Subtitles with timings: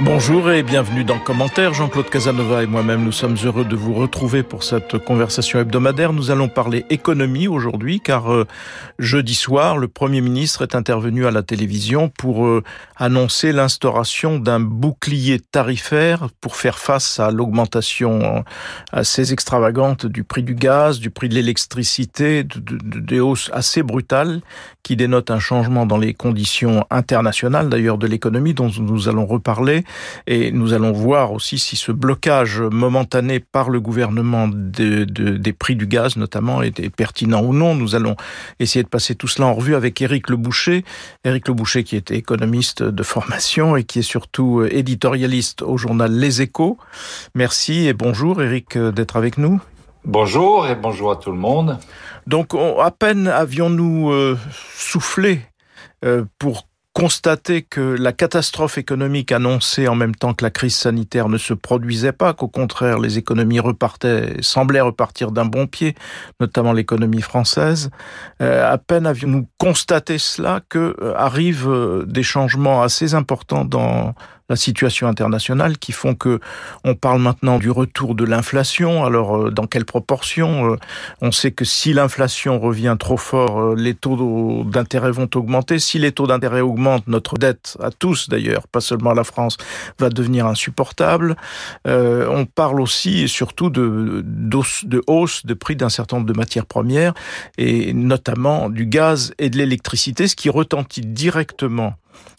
[0.00, 1.72] Bonjour et bienvenue dans Commentaire.
[1.72, 6.12] Jean-Claude Casanova et moi-même, nous sommes heureux de vous retrouver pour cette conversation hebdomadaire.
[6.12, 8.46] Nous allons parler économie aujourd'hui car euh,
[8.98, 12.62] jeudi soir, le Premier ministre est intervenu à la télévision pour euh,
[12.96, 18.40] annoncer l'instauration d'un bouclier tarifaire pour faire face à l'augmentation euh,
[18.92, 23.82] assez extravagante du prix du gaz, du prix de l'électricité, de, de, des hausses assez
[23.82, 24.42] brutales
[24.82, 29.85] qui dénotent un changement dans les conditions internationales d'ailleurs de l'économie dont nous allons reparler
[30.26, 35.52] et nous allons voir aussi si ce blocage momentané par le gouvernement de, de, des
[35.52, 37.74] prix du gaz notamment est, est, pertinent ou non.
[37.74, 38.16] Nous allons
[38.60, 40.84] essayer de passer tout cela en revue avec Éric Le Boucher.
[41.24, 46.12] Éric Le Boucher qui était économiste de formation et qui est surtout éditorialiste au journal
[46.12, 46.78] Les Échos.
[47.34, 49.60] Merci et bonjour Éric d'être avec nous.
[50.06, 51.78] Bonjour et bonjour à tout le monde.
[52.28, 54.38] Donc on, à peine avions-nous euh,
[54.76, 55.40] soufflé
[56.04, 61.28] euh, pour constater que la catastrophe économique annoncée en même temps que la crise sanitaire
[61.28, 65.94] ne se produisait pas, qu'au contraire les économies repartaient, semblaient repartir d'un bon pied,
[66.40, 67.90] notamment l'économie française.
[68.40, 74.14] Euh, à peine avions-nous constaté cela que euh, arrivent euh, des changements assez importants dans
[74.48, 76.40] la situation internationale qui font que
[76.84, 79.04] on parle maintenant du retour de l'inflation.
[79.04, 80.76] Alors euh, dans quelle proportion euh,
[81.20, 85.78] On sait que si l'inflation revient trop fort, euh, les taux d'intérêt vont augmenter.
[85.78, 89.56] Si les taux d'intérêt augmentent, notre dette à tous d'ailleurs, pas seulement à la France,
[89.98, 91.36] va devenir insupportable.
[91.84, 96.66] On parle aussi et surtout de, de hausse de prix d'un certain nombre de matières
[96.66, 97.14] premières
[97.58, 101.94] et notamment du gaz et de l'électricité, ce qui retentit directement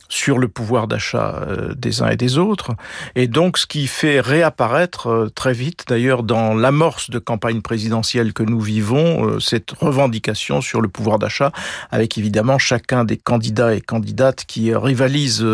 [0.10, 2.72] sur le pouvoir d'achat euh, des uns et des autres,
[3.16, 8.34] et donc ce qui fait réapparaître euh, très vite, d'ailleurs dans l'amorce de campagne présidentielle
[8.34, 11.52] que nous vivons, euh, cette revendication sur le pouvoir d'achat,
[11.92, 15.46] avec évidemment chacun des candidats et candidates qui rivalisent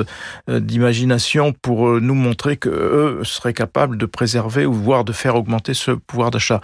[0.47, 5.73] d'imagination pour nous montrer que eux seraient capables de préserver ou voire de faire augmenter
[5.73, 6.61] ce pouvoir d'achat.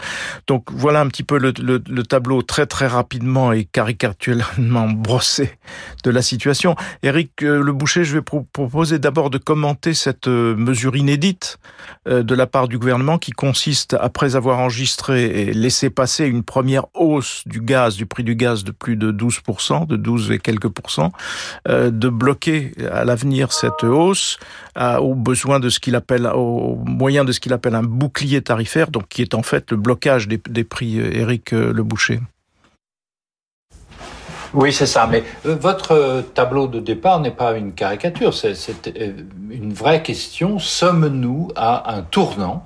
[0.48, 5.58] Donc voilà un petit peu le, le, le tableau très très rapidement et caricaturalement brossé
[6.04, 6.76] de la situation.
[7.04, 11.58] Eric, le Boucher, je vais pro proposer d'abord de commenter cette euh, mesure inédite
[12.08, 16.44] euh, de la part du gouvernement qui consiste, après avoir enregistré et laissé passer une
[16.44, 20.40] première hausse du gaz, du prix du gaz de plus de 12%, de 12 et
[20.40, 21.12] quelques pourcents,
[21.68, 24.38] euh, de bloquer à l'avenir cette hausse
[24.76, 28.92] au besoin de ce qu'il appelle, au moyen de ce qu'il appelle un bouclier tarifaire,
[28.92, 32.22] donc qui est en fait le blocage des, des prix, Éric Le Boucher.
[34.54, 35.08] Oui, c'est ça.
[35.08, 38.54] Mais euh, votre tableau de départ n'est pas une caricature, c'est
[38.88, 39.12] euh,
[39.52, 40.60] une vraie question.
[40.60, 42.66] Sommes-nous à un tournant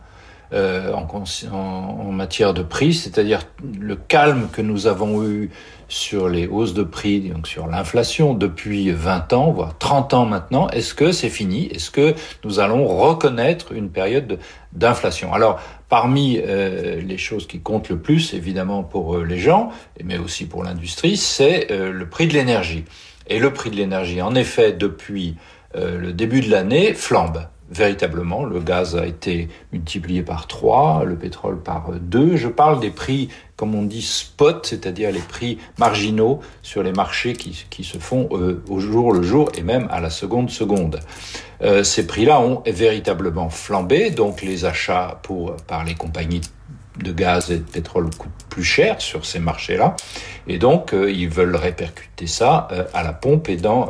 [0.54, 3.42] euh, en, matière de prix, c'est-à-dire
[3.80, 5.50] le calme que nous avons eu
[5.88, 10.70] sur les hausses de prix, donc sur l'inflation depuis 20 ans, voire 30 ans maintenant,
[10.70, 11.68] est-ce que c'est fini?
[11.68, 14.38] Est-ce que nous allons reconnaître une période
[14.74, 15.34] d'inflation?
[15.34, 15.60] Alors,
[15.94, 19.70] parmi euh, les choses qui comptent le plus, évidemment pour euh, les gens,
[20.04, 22.84] mais aussi pour l'industrie, c'est euh, le prix de l'énergie.
[23.28, 25.36] Et le prix de l'énergie, en effet, depuis
[25.76, 28.46] le début de l'année, flambe véritablement.
[28.46, 32.36] Le gaz a été multiplié par 3, le pétrole par 2.
[32.36, 37.34] Je parle des prix, comme on dit, spot, c'est-à-dire les prix marginaux sur les marchés
[37.34, 41.00] qui, se font euh, au jour le jour et même à la seconde seconde.
[41.62, 45.22] Euh, ces prix-là ont véritablement flambé, donc les achats
[45.68, 46.42] par les compagnies
[47.04, 49.96] de gaz et de pétrole coûtent plus cher sur ces marchés-là,
[50.48, 53.90] et donc euh, ils veulent répercuter ça à la pompe et dans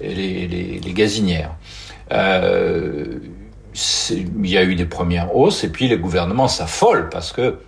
[0.00, 1.54] les gazinières.
[2.12, 3.18] Euh,
[4.10, 7.58] il y a eu des premières hausses et puis les gouvernements s'affolent parce que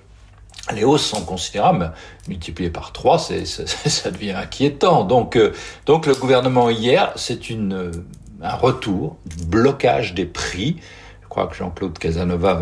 [0.75, 1.93] les hausses sont considérables,
[2.29, 5.05] multipliées par 3, c'est, ça, devient inquiétant.
[5.05, 5.53] Donc, euh,
[5.87, 10.77] donc le gouvernement hier, c'est un retour, blocage des prix.
[11.23, 12.55] Je crois que Jean-Claude Casanova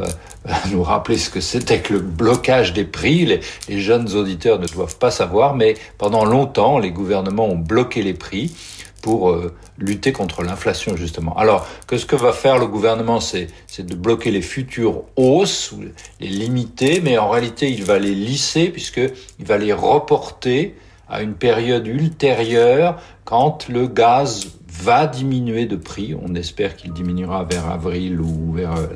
[0.44, 3.25] va, nous rappeler ce que c'était que le blocage des prix.
[3.25, 8.03] Les, les jeunes auditeurs ne doivent pas savoir, mais pendant longtemps, les gouvernements ont bloqué
[8.03, 8.55] les prix
[9.03, 11.37] pour euh, lutter contre l'inflation justement.
[11.37, 13.49] Alors que ce que va faire le gouvernement, c'est
[13.79, 15.75] de bloquer les futures hausses,
[16.21, 19.01] les limiter, mais en réalité il va les lisser puisque
[19.39, 20.75] il va les reporter
[21.09, 26.15] à une période ultérieure quand le gaz va diminuer de prix.
[26.15, 28.87] On espère qu'il diminuera vers avril ou vers euh,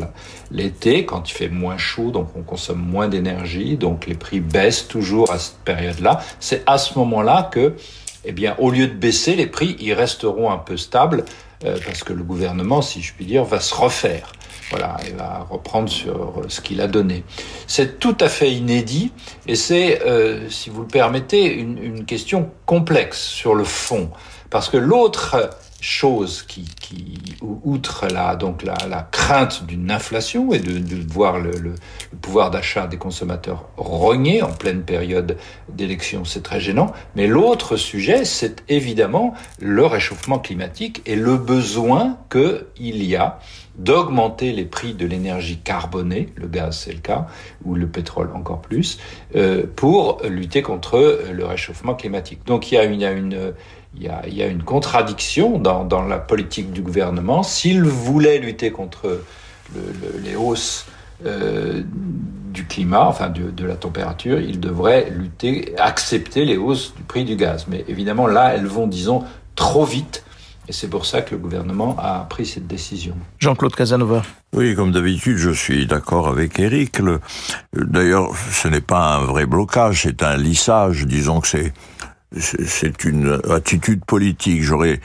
[0.51, 4.87] l'été, quand il fait moins chaud, donc on consomme moins d'énergie, donc les prix baissent
[4.87, 6.21] toujours à cette période-là.
[6.39, 7.75] C'est à ce moment-là que
[8.25, 11.25] eh bien, au lieu de baisser, les prix, ils resteront un peu stables,
[11.65, 14.33] euh, parce que le gouvernement, si je puis dire, va se refaire.
[14.71, 17.25] voilà, il va reprendre sur ce qu'il a donné.
[17.67, 19.13] C'est tout à fait inédit
[19.47, 20.01] et c'est,
[20.49, 24.11] si vous le permettez, une, une question complexe sur le fond.
[24.51, 25.51] Parce que l'autre
[25.83, 26.65] chose qui,
[27.43, 31.75] outre la, donc la, crainte d'une inflation et de, voir le,
[32.21, 35.37] pouvoir d'achat des consommateurs rogner en pleine période
[35.69, 36.93] d'élection, c'est très gênant.
[37.17, 43.41] Mais l'autre sujet, c'est évidemment le réchauffement climatique et le besoin qu'il y a
[43.77, 47.27] d'augmenter les prix de l'énergie carbonée, le gaz c'est le cas,
[47.65, 48.99] ou le pétrole encore plus,
[49.35, 52.41] euh, pour lutter contre le réchauffement climatique.
[52.47, 53.55] Donc il y a une
[53.97, 57.43] il y, a, il y a, une contradiction dans, dans, la politique du gouvernement.
[57.43, 59.21] S'il voulait lutter contre
[59.75, 60.87] le, le, les hausses
[61.27, 61.83] euh,
[62.53, 67.25] du climat, enfin de, de, la température, il devrait lutter, accepter les hausses du prix
[67.25, 67.67] du gaz.
[67.69, 69.25] Mais évidemment, là, elles vont, disons,
[69.55, 70.25] trop vite.
[70.69, 73.15] Et c'est pour ça que le gouvernement a pris cette décision.
[73.39, 74.23] Jean-Claude Casanova.
[74.53, 77.01] Oui, comme d'habitude, je suis d'accord avec Eric.
[77.73, 81.07] D'ailleurs, ce n'est pas un vrai blocage, c'est un lissage.
[81.07, 81.73] Disons que c'est
[82.39, 84.63] c'est une attitude politique.
[84.63, 85.01] J'aurais,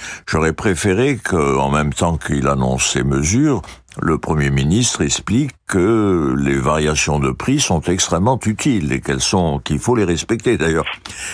[0.54, 3.62] préféré qu'en même temps qu'il annonce ces mesures,
[4.00, 9.60] le Premier ministre explique que les variations de prix sont extrêmement utiles et qu'elles sont,
[9.60, 10.58] qu'il faut les respecter.
[10.58, 10.86] D'ailleurs,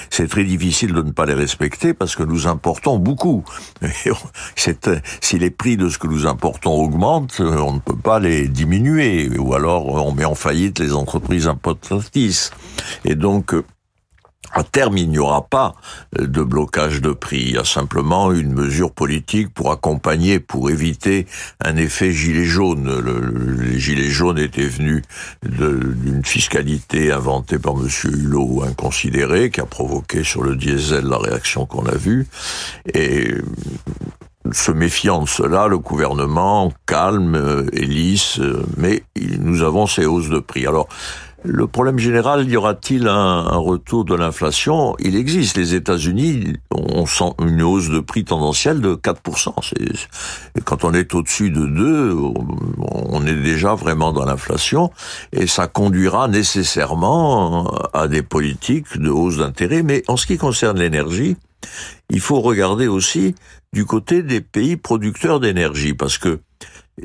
[0.09, 3.43] c'est très difficile de ne pas les respecter parce que nous importons beaucoup.
[4.55, 9.29] si les prix de ce que nous importons augmentent, on ne peut pas les diminuer
[9.37, 12.51] ou alors on met en faillite les entreprises importatrices.
[13.03, 13.53] Et donc,
[14.53, 15.75] à terme, il n'y aura pas
[16.19, 17.41] euh, de blocage de prix.
[17.41, 21.25] Il y a simplement une mesure politique pour accompagner, pour éviter
[21.63, 22.99] un effet gilet jaune.
[22.99, 25.01] Le, les gilets jaunes étaient venus
[25.43, 27.87] d'une fiscalité inventée par M.
[28.03, 32.27] Hulot, inconsidérée, qui a provoqué sur le diesel la réaction qu'on a vue.
[32.93, 33.33] Et
[34.51, 39.03] se méfiant de cela, le gouvernement calme euh, et lisse, euh, mais
[39.39, 40.67] nous avons ces hausses de prix.
[40.67, 40.87] Alors,
[41.45, 44.95] le problème général, y aura-t-il un, retour de l'inflation?
[44.99, 45.57] Il existe.
[45.57, 49.53] Les États-Unis on sent une hausse de prix tendancielle de 4%.
[50.55, 52.15] Et quand on est au-dessus de 2,
[52.77, 54.91] on est déjà vraiment dans l'inflation
[55.31, 59.83] et ça conduira nécessairement à des politiques de hausse d'intérêt.
[59.83, 61.35] Mais en ce qui concerne l'énergie,
[62.09, 63.35] il faut regarder aussi
[63.73, 66.39] du côté des pays producteurs d'énergie parce que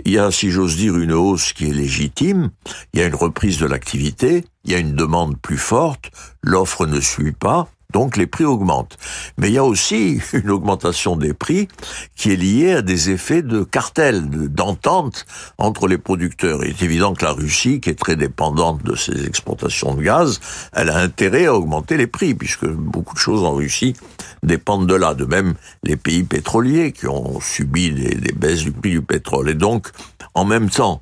[0.04, 2.50] il y a, si j'ose dire, une hausse qui est légitime,
[2.92, 6.10] il y a une reprise de l'activité, il y a une demande plus forte,
[6.42, 8.98] l'offre ne suit pas, donc les prix augmentent.
[9.38, 11.68] Mais il y a aussi une augmentation des prix
[12.16, 15.24] qui est liée à des effets de cartel, d'entente
[15.56, 16.62] entre les producteurs.
[16.64, 20.40] Il est évident que la Russie, qui est très dépendante de ses exportations de gaz,
[20.74, 23.94] elle a intérêt à augmenter les prix, puisque beaucoup de choses en Russie
[24.42, 25.14] dépendent de là.
[25.14, 29.48] De même, les pays pétroliers qui ont subi des, baisses du prix du pétrole.
[29.48, 29.88] Et donc,
[30.34, 31.00] en même temps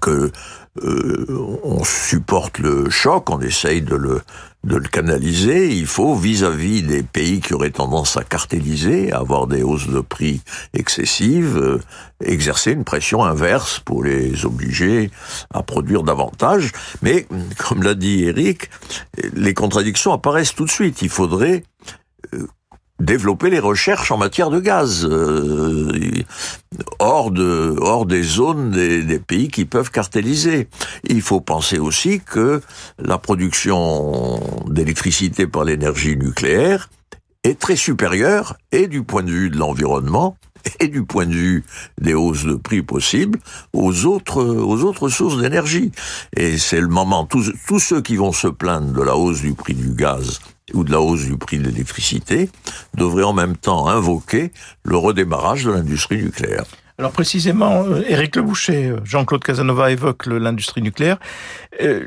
[0.00, 0.30] que
[0.84, 4.20] euh, on supporte le choc, on essaye de le,
[4.68, 9.46] de le canaliser, il faut, vis-à-vis des pays qui auraient tendance à cartéliser, à avoir
[9.46, 10.42] des hausses de prix
[10.74, 11.80] excessives, euh,
[12.22, 15.10] exercer une pression inverse pour les obliger
[15.52, 16.72] à produire davantage.
[17.02, 17.26] Mais,
[17.56, 18.70] comme l'a dit Eric,
[19.34, 21.02] les contradictions apparaissent tout de suite.
[21.02, 21.64] Il faudrait
[22.34, 22.46] euh,
[23.00, 26.24] développer les recherches en matière de gaz euh,
[26.98, 30.68] hors de hors des zones des, des, pays qui peuvent cartéliser.
[31.04, 32.60] Il faut penser aussi que
[32.98, 36.90] la production d'électricité par l'énergie nucléaire
[37.44, 40.36] est très supérieure et du point de vue de l'environnement
[40.80, 41.64] et du point de vue
[42.00, 43.38] des hausses de prix possibles
[43.72, 45.92] aux autres aux autres sources d'énergie.
[46.36, 49.54] Et c'est le moment tous tous ceux qui vont se plaindre de la hausse du
[49.54, 50.40] prix du gaz
[50.74, 52.50] ou de la hausse du prix de l'électricité,
[52.94, 54.52] devrait en même temps invoquer
[54.84, 56.64] le redémarrage de l'industrie nucléaire.
[57.00, 61.18] Alors précisément, euh, Éric Le Boucher, euh, Jean-Claude Casanova évoque l'industrie nucléaire.
[61.80, 62.04] Euh,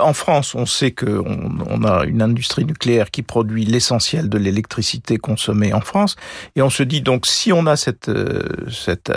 [0.00, 5.18] en France, on sait qu'on on a une industrie nucléaire qui produit l'essentiel de l'électricité
[5.18, 6.16] consommée en France,
[6.56, 8.10] et on se dit donc si on a cette,
[8.70, 9.12] cette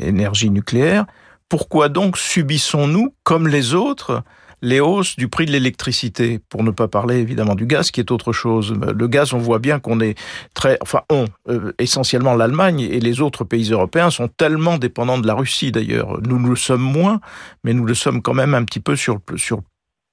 [0.00, 1.06] énergie nucléaire,
[1.48, 4.24] pourquoi donc subissons-nous, comme les autres,
[4.62, 8.10] les hausses du prix de l'électricité, pour ne pas parler évidemment du gaz, qui est
[8.10, 8.72] autre chose.
[8.72, 10.18] Le gaz, on voit bien qu'on est
[10.54, 15.26] très, enfin, on, euh, essentiellement l'Allemagne et les autres pays européens sont tellement dépendants de
[15.26, 16.20] la Russie d'ailleurs.
[16.22, 17.20] Nous le sommes moins,
[17.64, 19.62] mais nous le sommes quand même un petit peu sur, sur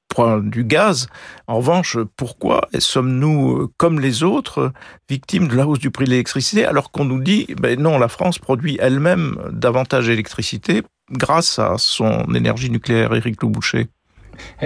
[0.10, 1.08] point du gaz.
[1.48, 4.72] En revanche, pourquoi sommes-nous, euh, comme les autres,
[5.10, 8.08] victimes de la hausse du prix de l'électricité, alors qu'on nous dit, ben non, la
[8.08, 13.88] France produit elle-même davantage d'électricité grâce à son énergie nucléaire, Éric Louboucher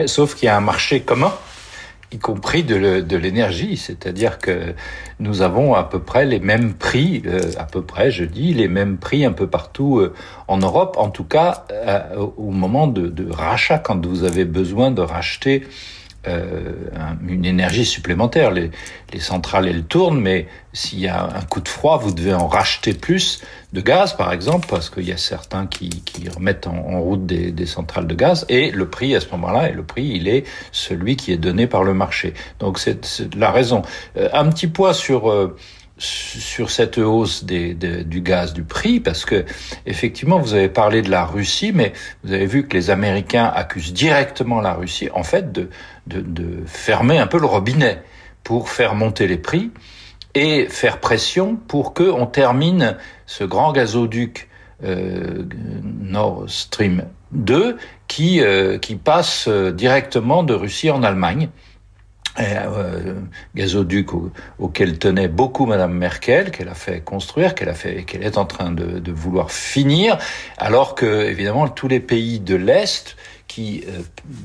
[0.05, 1.33] Sauf qu'il y a un marché commun
[2.11, 4.73] y compris de l'énergie, c'est-à-dire que
[5.19, 8.69] nous avons à peu près les mêmes prix, euh, à peu près, je dis, les
[8.69, 10.13] mêmes prix un peu partout euh,
[10.47, 11.65] en Europe, en tout cas
[12.37, 15.63] au moment de, de, rachat, quand vous avez besoin de racheter
[16.27, 16.73] euh,
[17.27, 18.51] une énergie supplémentaire.
[18.51, 18.71] Les,
[19.13, 22.47] les, centrales, elles tournent, mais s'il y a un coup de froid, vous devez en
[22.47, 23.41] racheter plus
[23.73, 27.51] de gaz, par exemple, parce qu'il y a certains qui, qui remettent en, route des,
[27.51, 30.45] des, centrales de gaz, et le prix à ce moment-là, et le prix, il est
[30.71, 32.33] celui qui est donné par le marché.
[32.59, 33.81] Donc c'est la raison.
[34.17, 35.55] Euh, un petit point sur euh,
[35.97, 39.45] sur cette hausse des, du gaz, du prix, parce que
[39.85, 43.93] effectivement, vous avez parlé de la Russie, mais vous avez vu que les Américains accusent
[43.93, 45.69] directement la Russie, en fait, de,
[46.07, 48.01] de, de fermer un peu le robinet
[48.43, 49.71] pour faire monter les prix
[50.35, 54.47] et faire pression pour que on termine ce grand gazoduc
[54.83, 55.43] euh,
[55.83, 57.77] Nord Stream 2
[58.07, 61.49] qui, euh, qui passe euh, directement de Russie en Allemagne
[62.39, 63.15] euh,
[63.55, 64.09] gazoduc
[64.59, 68.45] auquel tenait beaucoup Madame Merkel, qu'elle a fait construire, qu'elle a fait, qu'elle est en
[68.45, 70.17] train de, de, vouloir finir,
[70.57, 73.15] alors que évidemment tous les pays de l'est,
[73.47, 74.01] qui euh,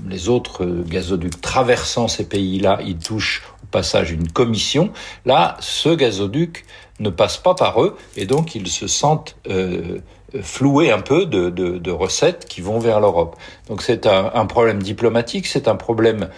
[0.08, 4.90] les autres gazoducs traversant ces pays-là, ils touchent au passage une commission.
[5.26, 6.64] Là, ce gazoduc
[7.00, 9.98] ne passe pas par eux, et donc ils se sentent euh,
[10.40, 13.36] floués un peu de, de, de, recettes qui vont vers l'Europe.
[13.68, 16.28] Donc c'est un, un, problème diplomatique, c'est un problème euh,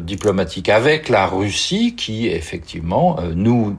[0.00, 3.76] diplomatique avec la Russie qui effectivement euh, nous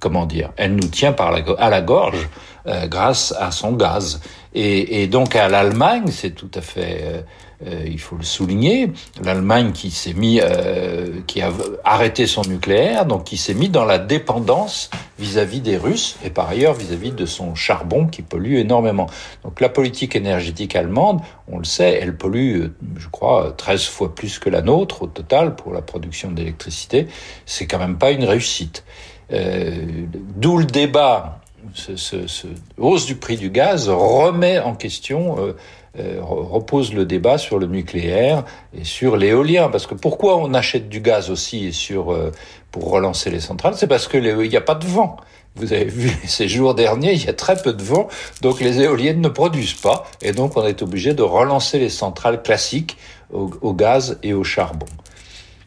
[0.00, 2.28] comment dire, elle nous tient par la, à la gorge
[2.66, 4.20] euh, grâce à son gaz.
[4.54, 7.24] Et, et donc à l'Allemagne, c'est tout à fait
[7.66, 8.90] euh, il faut le souligner,
[9.22, 11.52] l'Allemagne qui s'est mis, euh, qui a
[11.84, 16.48] arrêté son nucléaire, donc qui s'est mis dans la dépendance vis-à-vis des Russes et par
[16.48, 19.08] ailleurs vis-à-vis de son charbon qui pollue énormément.
[19.44, 24.38] Donc la politique énergétique allemande, on le sait, elle pollue, je crois, 13 fois plus
[24.38, 27.08] que la nôtre au total pour la production d'électricité.
[27.44, 28.84] C'est quand même pas une réussite.
[29.32, 30.06] Euh,
[30.36, 31.36] D'où le débat.
[31.74, 35.52] Ce, ce, ce, hausse du prix du gaz remet en question euh,
[35.98, 38.44] euh, repose le débat sur le nucléaire
[38.78, 39.68] et sur l'éolien.
[39.68, 42.30] Parce que pourquoi on achète du gaz aussi sur, euh,
[42.70, 43.74] pour relancer les centrales?
[43.76, 45.16] C'est parce qu'il n'y a pas de vent.
[45.56, 48.06] Vous avez vu ces jours derniers, il y a très peu de vent,
[48.40, 52.40] donc les éoliennes ne produisent pas, et donc on est obligé de relancer les centrales
[52.42, 52.96] classiques
[53.32, 54.86] au, gaz et au charbon.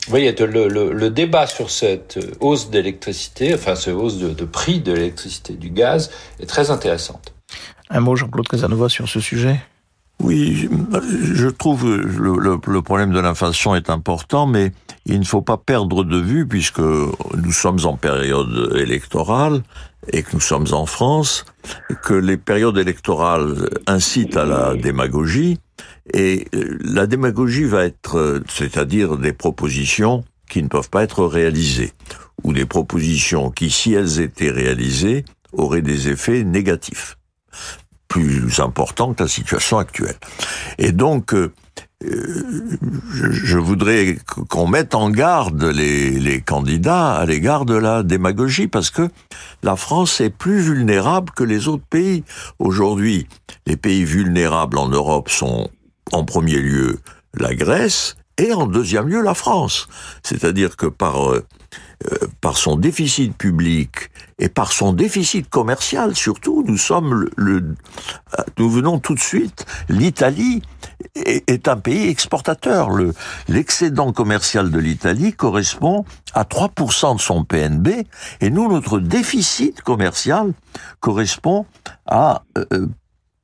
[0.06, 4.82] Vous voyez, le, le, débat sur cette hausse d'électricité, enfin cette hausse de, de prix
[4.82, 7.34] de l'électricité, du gaz, est très intéressante.
[7.90, 9.60] Un mot, Jean-Claude Casanova, sur ce sujet
[10.24, 10.70] oui,
[11.34, 14.72] je trouve le, le, problème de l'inflation est important, mais
[15.06, 19.64] il ne faut pas perdre de vue, puisque nous sommes en période électorale
[20.12, 21.46] et que nous sommes en France,
[22.04, 25.60] que les périodes électorales incitent à la démagogie,
[26.14, 31.92] et la démagogie va être, c'est-à-dire des propositions qui ne peuvent pas être réalisées,
[32.44, 37.18] ou des propositions qui, si elles étaient réalisées, auraient des effets négatifs
[38.14, 40.18] plus important que la situation actuelle.
[40.78, 41.52] Et donc, euh,
[42.04, 44.18] je, je, voudrais
[44.50, 49.10] qu'on mette en garde les candidats à l'égard de la démagogie, parce que
[49.64, 52.24] la France est plus vulnérable que les autres pays.
[52.60, 53.28] Aujourd'hui,
[53.66, 55.72] les pays vulnérables en Europe sont
[56.12, 57.00] en premier lieu
[57.34, 59.88] la Grèce et en deuxième lieu la France.
[60.24, 61.46] C'est-à-dire que par euh,
[62.12, 68.44] euh, par son déficit public et par son déficit commercial surtout, nous sommes le, euh,
[68.58, 70.62] nous venons tout de suite, l'Italie
[71.16, 72.90] est, un pays exportateur.
[72.90, 73.14] Le,
[73.48, 78.06] l'excédent commercial de l'Italie correspond à 3% de son PNB
[78.42, 80.54] et nous, notre déficit commercial
[81.00, 81.66] correspond
[82.06, 82.88] à euh,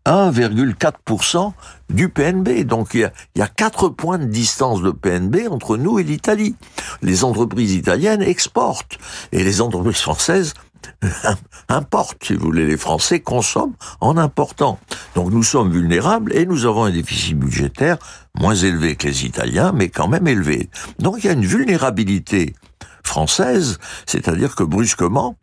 [0.10, 1.54] 1,4%
[1.90, 2.64] du PNB.
[2.66, 6.00] Donc il y, a, il y a 4 points de distance de PNB entre nous
[6.00, 6.56] et l'Italie.
[7.02, 8.98] Les entreprises italiennes exportent
[9.32, 10.54] et les entreprises françaises
[11.70, 12.66] importent, si vous voulez.
[12.66, 14.80] Les Français consomment en important.
[15.16, 17.98] Donc nous sommes vulnérables et nous avons un déficit budgétaire
[18.36, 20.70] moins élevé que les Italiens, mais quand même élevé.
[20.98, 22.56] Donc il y a une vulnérabilité
[23.04, 25.36] française, c'est-à-dire que brusquement,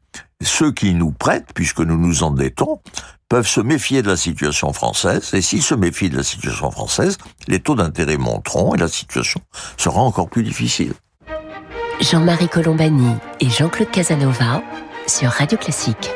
[0.42, 2.80] ceux qui nous prêtent, puisque nous nous endettons,
[3.28, 7.18] peuvent se méfier de la situation française, et s'ils se méfient de la situation française,
[7.48, 9.40] les taux d'intérêt monteront et la situation
[9.76, 10.92] sera encore plus difficile.
[12.00, 14.62] Jean-Marie Colombani et Jean-Claude Casanova
[15.06, 16.10] sur Radio Classique.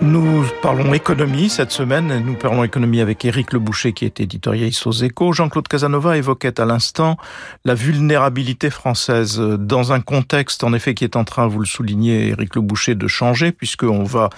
[0.00, 2.22] Nous parlons économie cette semaine.
[2.24, 5.32] Nous parlons économie avec Éric Leboucher qui est éditorialiste aux échos.
[5.32, 7.16] Jean-Claude Casanova évoquait à l'instant
[7.64, 12.28] la vulnérabilité française dans un contexte, en effet, qui est en train, vous le soulignez,
[12.28, 14.30] Éric Leboucher, de changer puisqu'on va,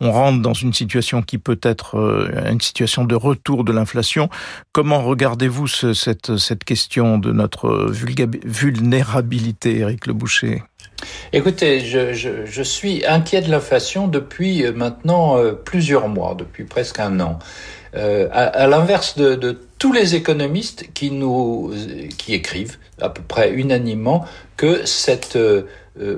[0.00, 4.28] on rentre dans une situation qui peut être euh, une situation de retour de l'inflation.
[4.72, 10.62] Comment regardez-vous cette, cette question de notre vulnérabilité, Éric Leboucher?
[11.32, 17.20] Écoutez, je, suis inquiet de l'inflation depuis euh, maintenant euh, plusieurs mois, depuis presque un
[17.20, 17.38] an.
[17.94, 21.72] Euh, à, l'inverse de, tous les économistes qui nous
[22.16, 24.24] qui écrivent à peu près unanimement
[24.56, 25.36] que cette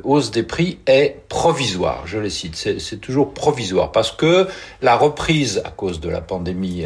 [0.05, 2.03] hausse des prix est provisoire.
[2.07, 4.47] Je les cite, c'est toujours provisoire parce que
[4.83, 6.85] la reprise à cause de la pandémie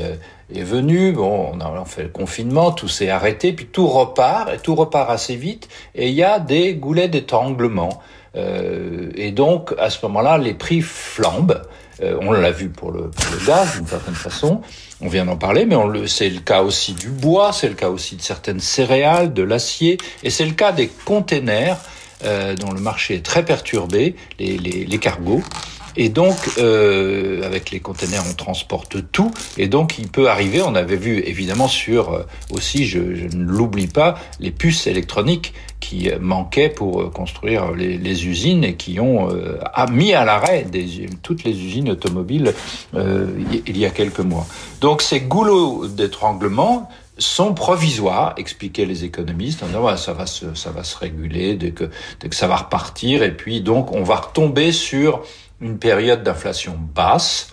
[0.55, 4.59] est venu, bon, on a fait le confinement, tout s'est arrêté, puis tout repart, et
[4.59, 8.01] tout repart assez vite, et il y a des goulets d'étranglement.
[8.37, 11.63] Euh, et donc, à ce moment-là, les prix flambent.
[12.01, 14.61] Euh, on l'a vu pour le, pour le gaz, d'une certaine façon.
[15.01, 15.77] On vient d'en parler, mais
[16.07, 19.99] c'est le cas aussi du bois, c'est le cas aussi de certaines céréales, de l'acier,
[20.23, 21.79] et c'est le cas des containers,
[22.25, 25.43] euh, dont le marché est très perturbé, les, les, les cargos.
[25.99, 29.33] Et donc, euh, avec les containers, on transporte tout.
[29.59, 33.43] Et donc, il peut arriver, on avait vu évidemment sur, euh, aussi, je, je ne
[33.45, 39.01] l'oublie pas, les puces électroniques qui manquaient pour euh, construire les, les usines et qui
[39.01, 39.59] ont euh,
[39.91, 40.67] mis à l'arrêt
[41.23, 42.55] toutes les usines automobiles
[42.95, 43.27] euh,
[43.67, 44.47] il y a quelques mois.
[44.81, 46.89] Donc, ces goulots d'étranglement,
[47.21, 51.57] sont provisoires, expliquaient les économistes, en disant ouais, ça va se ça va se réguler
[51.57, 51.91] dès que
[52.21, 55.23] dès que ça va repartir et puis donc on va retomber sur
[55.61, 57.51] une période d'inflation basse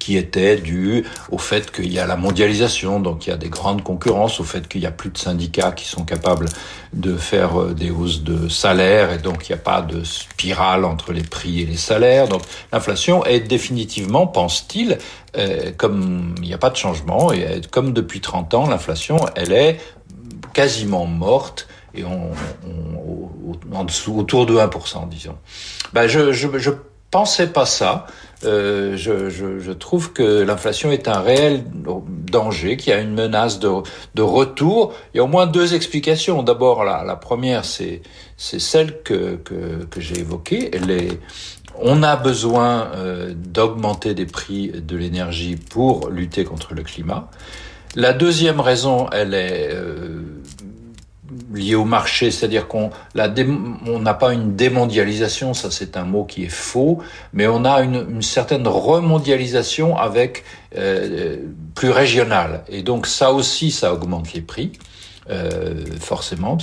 [0.00, 3.50] qui était due au fait qu'il y a la mondialisation, donc il y a des
[3.50, 6.46] grandes concurrences, au fait qu'il y a plus de syndicats qui sont capables
[6.92, 10.84] de faire euh, des hausses de salaire, et donc il n'y a pas de spirale
[10.84, 12.26] entre les prix et les salaires.
[12.28, 12.42] Donc
[12.72, 14.98] l'inflation est définitivement, pense-t-il,
[15.36, 19.52] euh, comme il n'y a pas de changement, et comme depuis 30 ans, l'inflation, elle
[19.52, 19.78] est
[20.52, 22.04] quasiment morte, et
[24.08, 25.36] autour de 1%, disons.
[25.92, 26.70] Ben je, je,
[27.10, 28.06] pensais pas ça.
[28.44, 31.64] Euh, je, je, trouve que l'inflation est un réel
[32.30, 33.68] danger, qu'il y a une menace de,
[34.14, 34.94] de, retour.
[35.12, 36.44] Il y a au moins deux explications.
[36.44, 38.02] D'abord, la, la première, c'est
[38.36, 40.70] celle que, que, que j'ai évoquée.
[41.82, 47.30] On a besoin euh, d'augmenter des prix de l'énergie pour lutter contre le climat.
[47.96, 50.22] La deuxième raison, elle est euh,
[51.52, 56.48] lié au marché, c'est-à-dire qu'on n'a pas une démondialisation, ça c'est un mot qui est
[56.48, 56.98] faux,
[57.32, 60.44] mais on a une, une certaine remondialisation avec
[60.76, 61.36] euh,
[61.74, 64.72] plus régionale, et donc ça aussi ça augmente les prix.
[65.30, 66.58] Euh, forcément.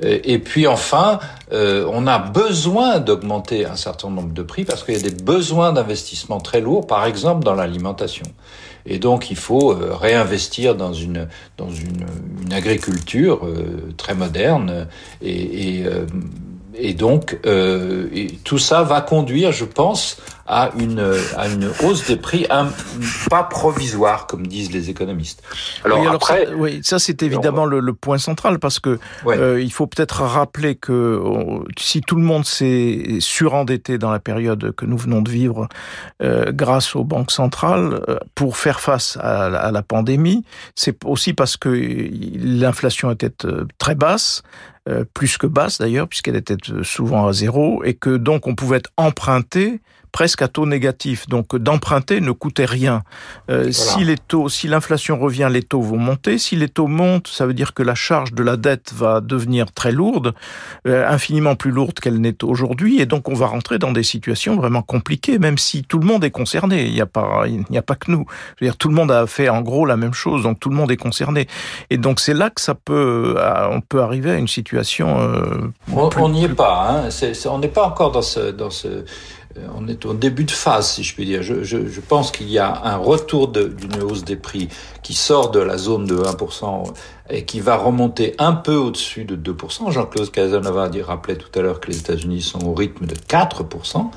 [0.00, 1.18] Et puis enfin,
[1.52, 5.24] euh, on a besoin d'augmenter un certain nombre de prix parce qu'il y a des
[5.24, 8.26] besoins d'investissement très lourds, par exemple dans l'alimentation.
[8.86, 12.06] Et donc, il faut euh, réinvestir dans une, dans une,
[12.52, 14.86] agriculture euh, très moderne
[15.20, 16.06] et, euh,
[16.78, 21.02] et donc, euh, et tout ça va conduire, je pense, à une,
[21.36, 22.68] à une hausse des prix un,
[23.28, 25.42] pas provisoire, comme disent les économistes.
[25.84, 28.98] Alors, oui, alors après, ça, oui, ça c'est évidemment le, le, point central parce que
[29.24, 29.36] ouais.
[29.36, 31.20] euh, il faut peut-être rappeler que
[31.78, 35.68] si tout le monde s'est surendetté dans la période que nous venons de vivre
[36.22, 41.32] euh, grâce aux banques centrales euh, pour faire face à, à la pandémie, c'est aussi
[41.32, 44.42] parce que l'inflation était euh, très basse.
[44.88, 48.82] Euh, plus que basse d'ailleurs, puisqu'elle était souvent à zéro, et que donc on pouvait
[48.96, 49.80] emprunter
[50.12, 51.28] presque à taux négatif.
[51.28, 53.02] Donc d'emprunter ne coûtait rien.
[53.50, 53.72] Euh, voilà.
[53.72, 56.38] Si les taux, si l'inflation revient, les taux vont monter.
[56.38, 59.72] Si les taux montent, ça veut dire que la charge de la dette va devenir
[59.72, 60.34] très lourde,
[60.86, 64.56] euh, infiniment plus lourde qu'elle n'est aujourd'hui, et donc on va rentrer dans des situations
[64.56, 66.86] vraiment compliquées, même si tout le monde est concerné.
[66.86, 68.26] Il n'y a pas, il n'y a pas que nous.
[68.58, 70.68] Je veux dire, tout le monde a fait en gros la même chose, donc tout
[70.68, 71.46] le monde est concerné.
[71.90, 73.36] Et donc c'est là que ça peut,
[73.70, 75.18] on peut arriver à une situation.
[75.20, 76.88] Euh, on n'y est pas.
[76.88, 77.08] Hein.
[77.08, 79.04] Est, on n'est pas encore dans ce, dans ce
[79.74, 81.42] on est au début de phase, si je puis dire.
[81.42, 84.68] Je, pense qu'il y a un retour d'une hausse des prix
[85.02, 86.92] qui sort de la zone de 1%
[87.28, 89.90] et qui va remonter un peu au-dessus de 2%.
[89.90, 94.10] Jean-Claude Casanova rappelait tout à l'heure que les États-Unis sont au rythme de 4%.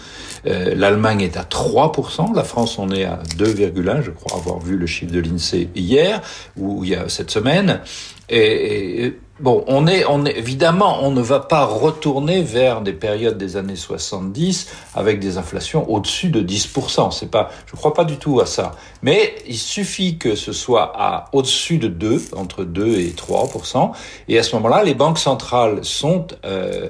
[0.45, 2.36] Euh, L'Allemagne est à 3%.
[2.36, 4.02] La France, on est à 2,1%.
[4.02, 6.21] Je crois avoir vu le chiffre de l'INSEE hier
[6.58, 7.82] ou il y a cette semaine.
[8.30, 13.38] Et Bon, on est, on est, évidemment, on ne va pas retourner vers des périodes
[13.38, 17.12] des années 70 avec des inflations au-dessus de 10%.
[17.12, 18.71] C'est pas, je crois pas du tout à ça.
[19.02, 23.91] Mais il suffit que ce soit à au-dessus de 2, entre 2 et 3%.
[24.28, 26.89] Et à ce moment-là, les banques centrales sont, euh,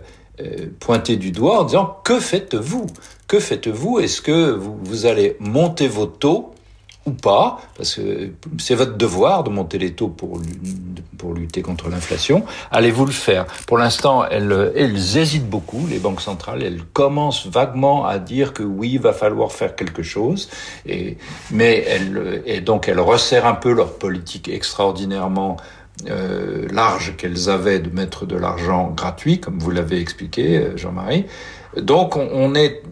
[0.80, 2.88] pointé du doigt en disant que faites-vous?
[3.28, 4.00] Que faites-vous?
[4.00, 6.54] Est-ce que vous, vous allez monter vos taux
[7.12, 10.42] pas, parce que c'est votre devoir de monter les taux pour,
[11.18, 12.46] pour lutter contre l'inflation.
[12.72, 13.46] Allez-vous le faire?
[13.68, 16.64] Pour l'instant, elles, elles hésitent beaucoup, les banques centrales.
[16.64, 20.50] Elles commencent vaguement à dire que oui, il va falloir faire quelque chose.
[20.86, 21.18] Et,
[21.52, 25.58] mais elles, et donc elles resserrent un peu leur politique extraordinairement
[26.10, 31.26] euh, large qu'elles avaient de mettre de l'argent gratuit, comme vous l'avez expliqué, euh, Jean-Marie.
[31.78, 32.84] Donc on, on est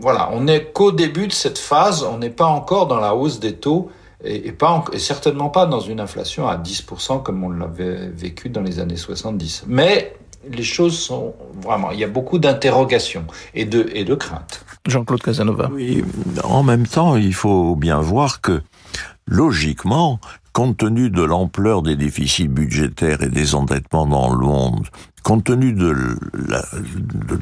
[0.00, 3.40] voilà, on n'est qu'au début de cette phase, on n'est pas encore dans la hausse
[3.40, 3.90] des taux
[4.24, 8.62] et, pas, et certainement pas dans une inflation à 10% comme on l'avait vécu dans
[8.62, 9.64] les années 70.
[9.66, 10.14] Mais
[10.50, 14.64] les choses sont vraiment, il y a beaucoup d'interrogations et de, et de craintes.
[14.86, 15.70] Jean-Claude Casanova.
[15.72, 16.04] Oui,
[16.44, 18.62] en même temps, il faut bien voir que,
[19.26, 20.20] logiquement,
[20.56, 24.86] compte tenu de l'ampleur des déficits budgétaires et des endettements dans le monde,
[25.22, 25.94] compte tenu de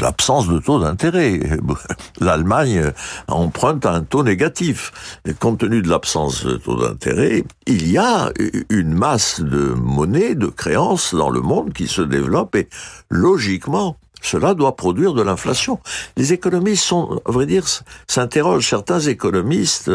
[0.00, 1.38] l'absence de taux d'intérêt.
[2.20, 2.90] L'Allemagne
[3.28, 5.20] emprunte un taux négatif.
[5.38, 8.32] Compte tenu de l'absence de taux d'intérêt, il y a
[8.68, 12.68] une masse de monnaie, de créances dans le monde qui se développe et
[13.10, 15.78] logiquement, cela doit produire de l'inflation.
[16.16, 17.64] Les économistes sont, à vrai dire,
[18.08, 18.68] s'interrogent.
[18.68, 19.92] Certains économistes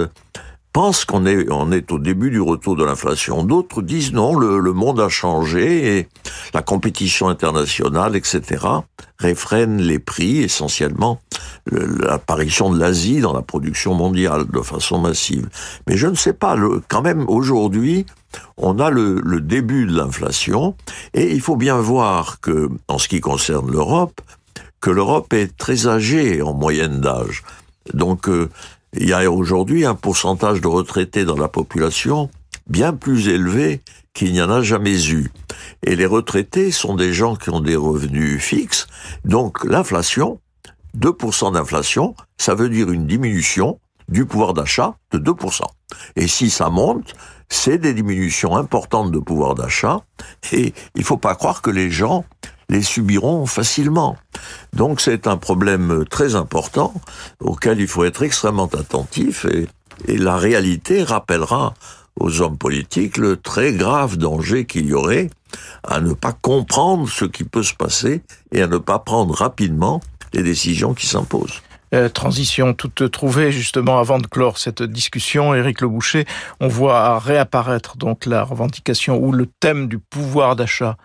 [0.72, 3.44] pensent qu'on est, on est au début du retour de l'inflation.
[3.44, 6.08] D'autres disent non, le, le, monde a changé et
[6.54, 8.66] la compétition internationale, etc.,
[9.18, 11.20] réfrène les prix, essentiellement
[11.72, 15.50] l'apparition de l'Asie dans la production mondiale de façon massive.
[15.88, 18.06] Mais je ne sais pas, le, quand même aujourd'hui,
[18.58, 20.76] on a le, le début de l'inflation
[21.14, 24.22] et il faut bien voir que, en ce qui concerne l'Europe,
[24.82, 27.44] que l'Europe est très âgée en moyenne d'âge.
[27.94, 28.50] Donc, euh,
[28.94, 32.30] il y a aujourd'hui un pourcentage de retraités dans la population
[32.68, 33.82] bien plus élevé
[34.14, 35.32] qu'il n'y en a jamais eu.
[35.84, 38.88] Et les retraités sont des gens qui ont des revenus fixes.
[39.26, 40.40] Donc l'inflation,
[40.98, 45.62] 2% d'inflation, ça veut dire une diminution du pouvoir d'achat de 2%.
[46.16, 47.14] Et si ça monte,
[47.50, 50.02] c'est des diminutions importantes de pouvoir d'achat.
[50.52, 52.26] Et il faut pas croire que les gens
[52.70, 54.18] les subiront facilement.
[54.74, 56.94] Donc c'est un problème très important
[57.40, 59.68] auquel il faut être extrêmement attentif et,
[60.08, 61.74] et la réalité rappellera
[62.20, 65.30] aux hommes politiques le très grave danger qu'il y aurait
[65.84, 70.02] à ne pas comprendre ce qui peut se passer et à ne pas prendre rapidement
[70.34, 71.62] les décisions qui s'imposent.
[71.94, 75.56] Euh, transition toute trouvée justement avant de clore cette discussion.
[75.56, 76.26] Éric Le Boucher,
[76.60, 80.98] on voit réapparaître donc la revendication ou le thème du pouvoir d'achat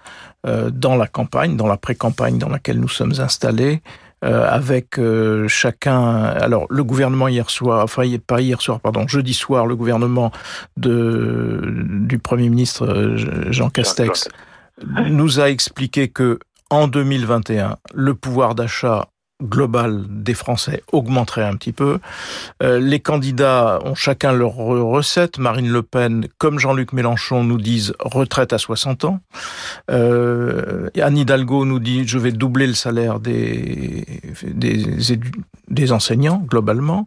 [0.47, 3.83] euh, dans la campagne, dans la pré-campagne dans laquelle nous sommes installés.
[4.25, 6.23] Euh, avec euh, chacun.
[6.23, 10.33] Alors, le gouvernement hier soir, enfin pas hier soir, pardon, jeudi soir, le gouvernement
[10.79, 11.61] de
[12.07, 14.29] du premier ministre euh, Jean Castex
[15.11, 16.39] nous a expliqué que
[16.71, 19.09] en 2021, le pouvoir d'achat
[19.43, 21.99] global des Français augmenterait un petit peu.
[22.63, 25.39] Euh, les candidats ont chacun leur recette.
[25.39, 29.21] Marine Le Pen, comme Jean-Luc Mélenchon, nous disent retraite à 60 ans.
[29.91, 34.07] Euh, Anne Hidalgo nous dit je vais doubler le salaire des,
[34.45, 34.85] des,
[35.75, 37.07] des enseignants, globalement.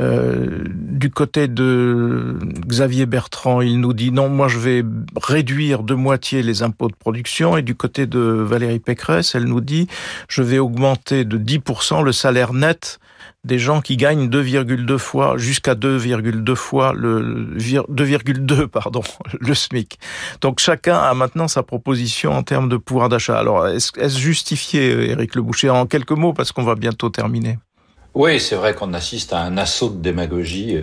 [0.00, 4.84] Euh, du côté de Xavier Bertrand, il nous dit non, moi je vais
[5.20, 7.56] réduire de moitié les impôts de production.
[7.56, 9.88] Et du côté de Valérie Pécresse, elle nous dit
[10.28, 12.98] je vais augmenter de 10% le salaire net
[13.46, 19.02] des gens qui gagnent 2,2 fois jusqu'à 2,2 fois le 2,2 pardon
[19.40, 19.98] le SMIC.
[20.40, 23.38] Donc chacun a maintenant sa proposition en termes de pouvoir d'achat.
[23.38, 27.58] Alors est-ce justifié, Éric Le Boucher, en quelques mots parce qu'on va bientôt terminer?
[28.16, 30.74] Oui, c'est vrai qu'on assiste à un assaut de démagogie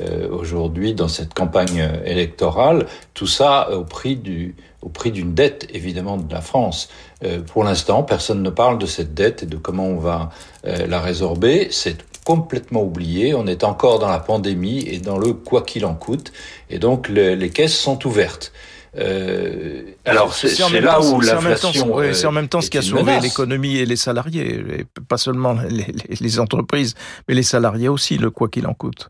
[0.00, 2.86] euh, aujourd'hui dans cette campagne électorale.
[3.14, 6.88] Tout ça au prix du au prix d'une dette évidemment de la France.
[7.22, 10.30] Euh, pour l'instant, personne ne parle de cette dette et de comment on va
[10.66, 11.68] euh, la résorber.
[11.70, 13.32] C'est complètement oublié.
[13.32, 16.32] On est encore dans la pandémie et dans le quoi qu'il en coûte.
[16.68, 18.52] Et donc les caisses sont ouvertes.
[18.98, 22.12] Euh, alors c'est là où l'inflation.
[22.12, 25.54] C'est en même temps ce qui a sauvé l'économie et les salariés, et pas seulement
[25.68, 25.86] les,
[26.20, 26.94] les, entreprises,
[27.28, 29.08] mais les salariés aussi, le quoi qu'il en coûte.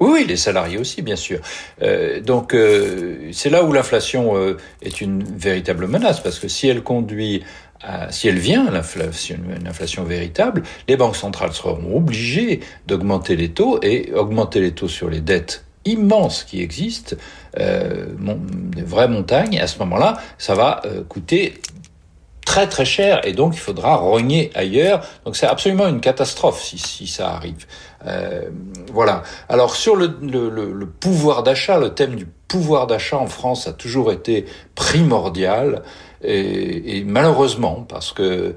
[0.00, 1.40] Oui, oui, les salariés aussi, bien sûr.
[1.82, 6.68] Euh, donc euh, c'est là où l'inflation euh, est une véritable menace, parce que si
[6.68, 7.42] elle conduit
[7.82, 13.50] à, si elle vient, l'inflation, une inflation véritable, les banques centrales seront obligées d'augmenter les
[13.50, 17.16] taux et augmenter les taux sur les dettes immenses qui existent,
[17.58, 18.06] euh,
[18.74, 21.54] des vraies montagnes, à ce moment-là, ça va euh, coûter
[22.44, 25.04] très très cher et donc il faudra rogner ailleurs.
[25.24, 27.66] Donc c'est absolument une catastrophe si, ça arrive.
[28.06, 28.42] Euh,
[28.92, 29.22] voilà.
[29.48, 34.46] Alors sur le pouvoir d'achat, le thème du pouvoir d'achat en France a toujours été
[34.74, 35.82] primordial
[36.22, 38.54] Et, malheureusement, parce que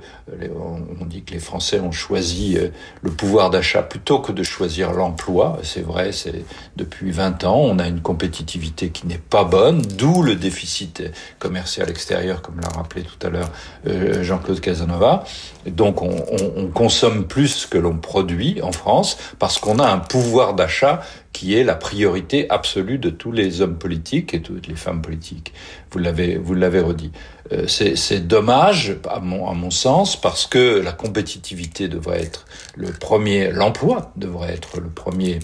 [1.01, 2.69] on dit que les Français ont choisi euh,
[3.01, 6.45] le pouvoir d'achat plutôt que de choisir l'emploi, c'est vrai, c'est
[6.75, 11.03] depuis 20 ans, on a une compétitivité qui n'est pas bonne, d'où le déficit
[11.39, 13.49] commercial extérieur, comme l'a rappelé tout à l'heure
[13.87, 15.23] euh, Jean-Claude Casanova.
[15.67, 16.15] donc on,
[16.55, 21.01] on consomme plus que l'on produit en France parce qu'on a un pouvoir d'achat
[21.33, 25.53] qui est la priorité absolue de tous les hommes politiques et toutes les femmes politiques.
[25.91, 27.11] Vous l'avez, vous l'avez redit.
[27.51, 32.91] Euh, c'est dommage, à mon, à mon sens, parce que la compétitivité devrait être le
[32.91, 35.39] premier, l'emploi devrait être le premier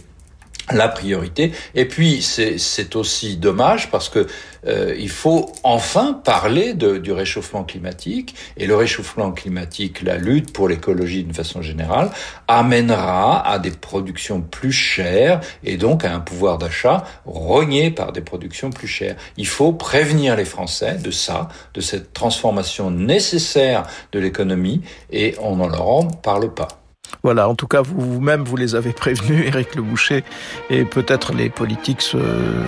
[0.74, 1.52] la priorité.
[1.76, 4.28] Et puis c'est aussi dommage parce que
[4.68, 10.54] euh, il faut enfin parler de, du réchauffement climatique et le réchauffement climatique, la lutte
[10.54, 12.10] pour l'écologie d'une façon générale,
[12.48, 18.22] amènera à des productions plus chères et donc à un pouvoir d'achat rogné par des
[18.22, 19.16] productions plus chères.
[19.38, 25.58] Il faut prévenir les Français de ça, de cette transformation nécessaire de l'économie et on
[25.58, 26.85] n'en leur en parle pas.
[27.24, 30.24] Voilà, en tout cas, vous-même, vous, les avez prévenus, Éric Le Boucher,
[30.70, 32.02] et peut-être les politiques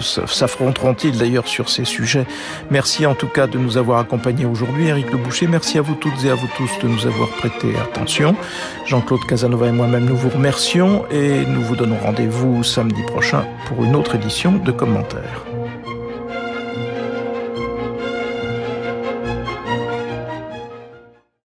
[0.01, 2.25] s'affronteront-ils d'ailleurs sur ces sujets.
[2.69, 5.47] Merci en tout cas de nous avoir accompagnés aujourd'hui, Éric Le Boucher.
[5.47, 8.35] Merci à vous toutes et à vous tous de nous avoir prêté attention.
[8.85, 13.83] Jean-Claude Casanova et moi-même, nous vous remercions et nous vous donnons rendez-vous samedi prochain pour
[13.83, 15.46] une autre édition de commentaires.